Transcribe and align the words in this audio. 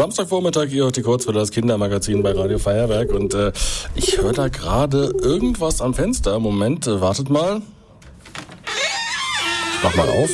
Samstagvormittag 0.00 0.68
hier 0.68 0.86
auf 0.86 0.92
die 0.92 1.02
Kurzwelle, 1.02 1.40
das 1.40 1.50
Kindermagazin 1.50 2.22
bei 2.22 2.32
Radio 2.32 2.58
Feuerwerk. 2.58 3.12
Und 3.12 3.34
äh, 3.34 3.52
ich 3.94 4.16
höre 4.16 4.32
da 4.32 4.48
gerade 4.48 5.14
irgendwas 5.20 5.82
am 5.82 5.92
Fenster. 5.92 6.38
Moment, 6.38 6.86
äh, 6.86 7.02
wartet 7.02 7.28
mal. 7.28 7.60
Ich 9.74 9.84
mach 9.84 9.94
mal 9.96 10.08
auf. 10.08 10.30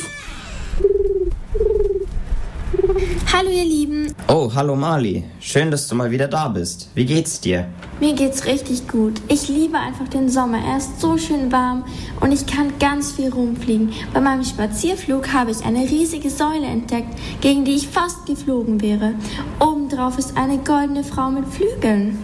Hallo 3.33 3.49
ihr 3.49 3.65
Lieben. 3.65 4.15
Oh, 4.29 4.49
hallo 4.55 4.77
Mali. 4.77 5.25
Schön, 5.41 5.69
dass 5.69 5.89
du 5.89 5.95
mal 5.95 6.11
wieder 6.11 6.29
da 6.29 6.47
bist. 6.47 6.89
Wie 6.95 7.05
geht's 7.05 7.41
dir? 7.41 7.67
Mir 7.99 8.13
geht's 8.13 8.45
richtig 8.45 8.87
gut. 8.87 9.15
Ich 9.27 9.49
liebe 9.49 9.77
einfach 9.77 10.07
den 10.07 10.29
Sommer. 10.29 10.59
Er 10.65 10.77
ist 10.77 11.01
so 11.01 11.17
schön 11.17 11.51
warm 11.51 11.83
und 12.21 12.31
ich 12.31 12.45
kann 12.45 12.77
ganz 12.79 13.11
viel 13.11 13.29
rumfliegen. 13.29 13.93
Bei 14.13 14.21
meinem 14.21 14.43
Spazierflug 14.43 15.33
habe 15.33 15.51
ich 15.51 15.63
eine 15.63 15.81
riesige 15.81 16.29
Säule 16.29 16.65
entdeckt, 16.65 17.17
gegen 17.41 17.65
die 17.65 17.75
ich 17.75 17.87
fast 17.87 18.25
geflogen 18.25 18.81
wäre. 18.81 19.13
Obendrauf 19.59 20.17
ist 20.17 20.35
eine 20.37 20.57
goldene 20.57 21.03
Frau 21.03 21.29
mit 21.29 21.47
Flügeln. 21.47 22.17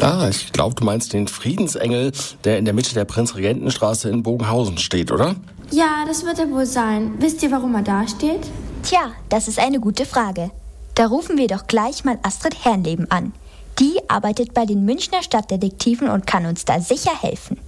Ah, 0.00 0.28
ich 0.30 0.52
glaube, 0.52 0.74
du 0.74 0.84
meinst 0.84 1.12
den 1.12 1.28
Friedensengel, 1.28 2.12
der 2.44 2.58
in 2.58 2.64
der 2.64 2.74
Mitte 2.74 2.94
der 2.94 3.04
Prinzregentenstraße 3.04 4.08
in 4.08 4.22
Bogenhausen 4.22 4.78
steht, 4.78 5.10
oder? 5.12 5.36
Ja, 5.70 6.04
das 6.06 6.24
wird 6.24 6.38
er 6.38 6.50
wohl 6.50 6.66
sein. 6.66 7.14
Wisst 7.18 7.42
ihr, 7.42 7.50
warum 7.50 7.74
er 7.74 7.82
da 7.82 8.08
steht? 8.08 8.40
Tja, 8.82 9.12
das 9.28 9.46
ist 9.46 9.58
eine 9.58 9.78
gute 9.78 10.06
Frage. 10.06 10.50
Da 10.94 11.06
rufen 11.06 11.36
wir 11.36 11.48
doch 11.48 11.66
gleich 11.66 12.04
mal 12.04 12.18
Astrid 12.22 12.64
Herrnleben 12.64 13.10
an. 13.10 13.32
Die 13.78 13.98
arbeitet 14.08 14.52
bei 14.54 14.66
den 14.66 14.84
Münchner 14.84 15.22
Stadtdetektiven 15.22 16.08
und 16.08 16.26
kann 16.26 16.46
uns 16.46 16.64
da 16.64 16.80
sicher 16.80 17.12
helfen. 17.20 17.58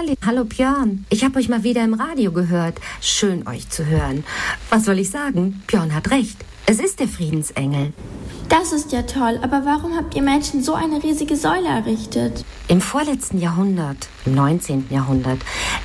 Hallo 0.00 0.14
Marlin, 0.14 0.16
hallo 0.24 0.44
Björn. 0.44 1.04
Ich 1.10 1.24
habe 1.24 1.38
euch 1.38 1.50
mal 1.50 1.62
wieder 1.62 1.84
im 1.84 1.92
Radio 1.92 2.32
gehört. 2.32 2.80
Schön 3.02 3.46
euch 3.46 3.68
zu 3.68 3.84
hören. 3.84 4.24
Was 4.70 4.86
soll 4.86 4.98
ich 4.98 5.10
sagen? 5.10 5.62
Björn 5.66 5.94
hat 5.94 6.10
recht. 6.10 6.38
Es 6.64 6.78
ist 6.80 7.00
der 7.00 7.08
Friedensengel. 7.08 7.92
Das 8.48 8.72
ist 8.72 8.92
ja 8.92 9.02
toll, 9.02 9.38
aber 9.42 9.66
warum 9.66 9.96
habt 9.96 10.14
ihr 10.14 10.22
Menschen 10.22 10.62
so 10.62 10.72
eine 10.72 11.02
riesige 11.02 11.36
Säule 11.36 11.68
errichtet? 11.68 12.44
Im 12.68 12.80
vorletzten 12.80 13.38
Jahrhundert, 13.38 14.08
im 14.24 14.34
19. 14.36 14.86
Jahrhundert, 14.88 15.40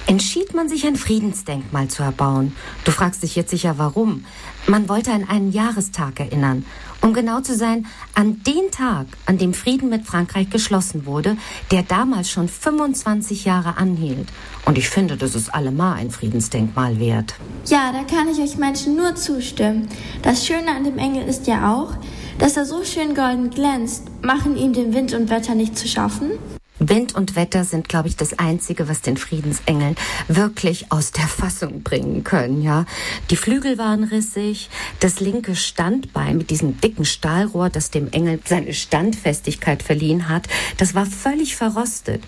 entschied 0.08 0.54
man 0.54 0.70
sich 0.70 0.86
ein 0.86 0.96
Friedensdenkmal 0.96 1.88
zu 1.88 2.04
erbauen. 2.04 2.56
Du 2.84 2.92
fragst 2.92 3.24
dich 3.24 3.36
jetzt 3.36 3.50
sicher 3.52 3.76
warum. 3.78 4.26
Man 4.68 4.90
wollte 4.90 5.12
an 5.12 5.28
einen 5.28 5.52
Jahrestag 5.52 6.20
erinnern. 6.20 6.66
Um 7.02 7.14
genau 7.14 7.42
zu 7.42 7.56
sein, 7.56 7.86
an 8.16 8.42
den 8.44 8.72
Tag, 8.72 9.06
an 9.28 9.38
dem 9.38 9.54
Frieden 9.54 9.90
mit 9.90 10.08
Frankreich 10.08 10.50
geschlossen 10.50 11.06
wurde, 11.06 11.38
der 11.70 11.84
damals 11.84 12.32
schon 12.32 12.48
25 12.48 13.46
Jahre 13.46 13.78
anhielt. 13.78 14.28
Und 14.66 14.78
ich 14.78 14.90
finde, 14.90 15.16
das 15.16 15.36
ist 15.36 15.54
allemal 15.54 15.98
ein 15.98 16.10
Friedensdenkmal 16.10 17.00
wert. 17.00 17.36
Ja, 17.68 17.92
da 17.92 18.04
kann 18.04 18.28
ich 18.28 18.40
euch 18.40 18.58
Menschen 18.58 18.96
nur 18.96 19.16
zustimmen. 19.16 19.88
Das 20.24 20.48
Schöne 20.48 20.72
an 20.76 20.84
dem 20.84 20.98
Engel 20.98 21.28
ist 21.28 21.46
ja 21.46 21.74
auch, 21.74 21.94
dass 22.40 22.58
er 22.58 22.66
so 22.66 22.84
schön 22.84 23.14
golden 23.14 23.50
glänzt, 23.52 24.06
machen 24.24 24.58
ihm 24.58 24.74
dem 24.74 24.94
Wind 24.94 25.14
und 25.14 25.30
Wetter 25.30 25.56
nicht 25.56 25.78
zu 25.78 25.88
schaffen? 25.88 26.32
Wind 26.80 27.16
und 27.16 27.36
Wetter 27.36 27.64
sind, 27.64 27.88
glaube 27.88 28.10
ich, 28.10 28.18
das 28.18 28.38
Einzige, 28.38 28.90
was 28.90 29.02
den 29.02 29.18
Friedensengel 29.18 29.96
wirklich 30.28 30.92
aus 30.92 31.12
der 31.12 31.28
Fassung 31.28 31.84
bringen 31.84 32.24
können, 32.24 32.62
ja. 32.62 32.86
Die 33.30 33.38
Flügel 33.38 33.78
waren 33.78 34.04
rissig, 34.04 34.70
das 35.00 35.20
linke 35.20 35.56
Standbein 35.56 36.38
mit 36.38 36.50
diesem 36.50 36.82
dicken 36.82 37.06
Stahlrohr, 37.06 37.70
das 37.70 37.92
dem 37.92 38.12
Engel 38.12 38.40
seine 38.46 38.74
Standfestigkeit 38.74 39.84
verliehen 39.84 40.28
hat, 40.28 40.48
das 40.78 40.96
war 40.96 41.06
völlig 41.06 41.56
verrostet. 41.56 42.24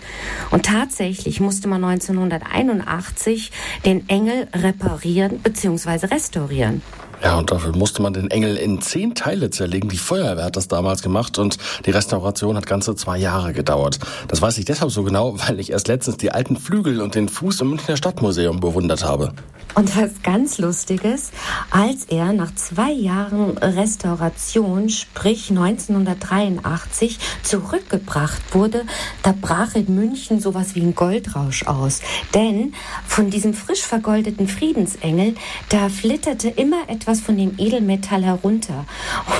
Und 0.50 0.66
tatsächlich 0.66 1.40
musste 1.40 1.68
man 1.68 1.84
1981 1.84 3.52
den 3.84 4.08
Engel 4.08 4.48
reparieren 4.54 5.40
bzw. 5.40 6.06
restaurieren. 6.06 6.82
Ja, 7.22 7.36
und 7.36 7.50
dafür 7.50 7.76
musste 7.76 8.00
man 8.00 8.12
den 8.12 8.30
Engel 8.30 8.56
in 8.56 8.80
zehn 8.80 9.14
Teile 9.14 9.50
zerlegen. 9.50 9.88
Die 9.88 9.98
Feuerwehr 9.98 10.44
hat 10.44 10.56
das 10.56 10.68
damals 10.68 11.02
gemacht 11.02 11.38
und 11.38 11.58
die 11.84 11.90
Restauration 11.90 12.56
hat 12.56 12.66
ganze 12.66 12.94
zwei 12.94 13.18
Jahre 13.18 13.52
gedauert. 13.52 13.98
Das 14.28 14.40
weiß 14.40 14.56
ich 14.58 14.64
deshalb 14.64 14.92
so 14.92 15.02
genau, 15.02 15.34
weil 15.46 15.58
ich 15.58 15.72
erst 15.72 15.88
letztens 15.88 16.16
die 16.16 16.30
alten 16.30 16.56
Flügel 16.56 17.00
und 17.00 17.14
den 17.14 17.28
Fuß 17.28 17.60
im 17.62 17.70
Münchner 17.70 17.96
Stadtmuseum 17.96 18.60
bewundert 18.60 19.04
habe. 19.04 19.32
Und 19.74 19.96
was 19.96 20.22
ganz 20.22 20.58
Lustiges, 20.58 21.30
als 21.70 22.06
er 22.06 22.32
nach 22.32 22.52
zwei 22.54 22.90
Jahren 22.90 23.56
Restauration, 23.58 24.88
sprich 24.88 25.50
1983, 25.50 27.18
zurückgebracht 27.42 28.42
wurde, 28.54 28.84
da 29.22 29.34
brach 29.38 29.74
in 29.74 29.94
München 29.94 30.40
sowas 30.40 30.74
wie 30.74 30.80
ein 30.80 30.94
Goldrausch 30.94 31.64
aus. 31.66 32.00
Denn 32.34 32.74
von 33.06 33.30
diesem 33.30 33.54
frisch 33.54 33.82
vergoldeten 33.82 34.48
Friedensengel, 34.48 35.34
da 35.68 35.88
flitterte 35.88 36.48
immer 36.48 36.88
etwas 37.08 37.20
von 37.20 37.38
dem 37.38 37.54
Edelmetall 37.56 38.22
herunter. 38.22 38.84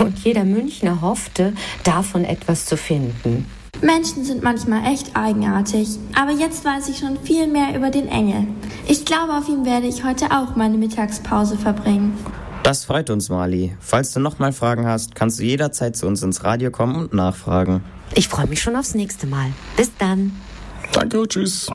Und 0.00 0.18
jeder 0.20 0.44
Münchner 0.44 1.02
hoffte, 1.02 1.52
davon 1.84 2.24
etwas 2.24 2.64
zu 2.64 2.78
finden. 2.78 3.44
Menschen 3.82 4.24
sind 4.24 4.42
manchmal 4.42 4.90
echt 4.90 5.14
eigenartig, 5.14 5.98
aber 6.18 6.32
jetzt 6.32 6.64
weiß 6.64 6.88
ich 6.88 6.98
schon 6.98 7.18
viel 7.22 7.46
mehr 7.46 7.76
über 7.76 7.90
den 7.90 8.08
Engel. 8.08 8.46
Ich 8.86 9.04
glaube, 9.04 9.34
auf 9.34 9.48
ihn 9.50 9.66
werde 9.66 9.86
ich 9.86 10.02
heute 10.02 10.30
auch 10.30 10.56
meine 10.56 10.78
Mittagspause 10.78 11.58
verbringen. 11.58 12.16
Das 12.62 12.86
freut 12.86 13.10
uns, 13.10 13.28
Mali. 13.28 13.76
Falls 13.80 14.12
du 14.14 14.20
nochmal 14.20 14.52
Fragen 14.52 14.86
hast, 14.86 15.14
kannst 15.14 15.38
du 15.38 15.44
jederzeit 15.44 15.94
zu 15.94 16.06
uns 16.06 16.22
ins 16.22 16.44
Radio 16.44 16.70
kommen 16.70 16.96
und 16.96 17.12
nachfragen. 17.12 17.82
Ich 18.14 18.28
freue 18.28 18.46
mich 18.46 18.62
schon 18.62 18.76
aufs 18.76 18.94
nächste 18.94 19.26
Mal. 19.26 19.52
Bis 19.76 19.90
dann. 19.98 20.32
Danke, 20.92 21.28
tschüss. 21.28 21.70